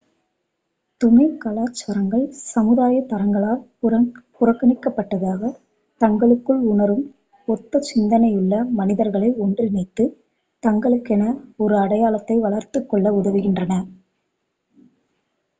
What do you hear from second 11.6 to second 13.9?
ஒரு அடையாளத்தை வளர்த்துக்கொள்ள உதவுகின்றன